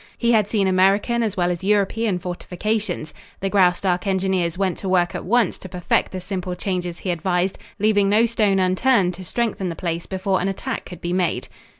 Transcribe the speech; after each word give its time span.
He 0.17 0.31
had 0.31 0.47
seen 0.47 0.65
American 0.67 1.21
as 1.21 1.37
well 1.37 1.51
as 1.51 1.63
European 1.63 2.17
fortifications. 2.17 3.13
The 3.39 3.51
Graustark 3.51 4.07
engineers 4.07 4.57
went 4.57 4.79
to 4.79 4.89
work 4.89 5.13
at 5.13 5.23
once 5.25 5.59
to 5.59 5.69
perfect 5.69 6.11
the 6.11 6.19
simple 6.19 6.55
changes 6.55 6.97
he 6.97 7.11
advised, 7.11 7.59
leaving 7.77 8.09
no 8.09 8.25
stone 8.25 8.57
unturned 8.57 9.13
to 9.13 9.23
strengthen 9.23 9.69
the 9.69 9.75
place 9.75 10.07
before 10.07 10.41
an 10.41 10.47
attack 10.47 10.85
could 10.85 11.01
be 11.01 11.13
made. 11.13 11.49